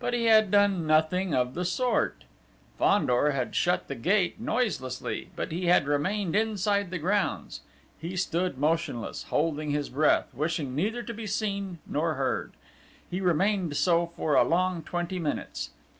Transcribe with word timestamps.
But 0.03 0.15
he 0.15 0.25
had 0.25 0.49
done 0.49 0.87
nothing 0.87 1.35
of 1.35 1.53
the 1.53 1.63
sort! 1.63 2.23
Fandor 2.79 3.33
had 3.33 3.55
shut 3.55 3.87
the 3.87 3.93
gate 3.93 4.39
noiselessly, 4.39 5.29
but 5.35 5.51
he 5.51 5.67
had 5.67 5.85
remained 5.85 6.35
inside 6.35 6.89
the 6.89 6.97
grounds. 6.97 7.59
He 7.99 8.15
stood 8.15 8.57
motionless, 8.57 9.25
holding 9.29 9.69
his 9.69 9.89
breath, 9.89 10.33
wishing 10.33 10.73
neither 10.73 11.03
to 11.03 11.13
be 11.13 11.27
seen 11.27 11.77
nor 11.85 12.15
heard. 12.15 12.53
He 13.11 13.21
remained 13.21 13.77
so 13.77 14.07
for 14.07 14.33
a 14.33 14.43
long 14.43 14.81
twenty 14.81 15.19
minutes. 15.19 15.69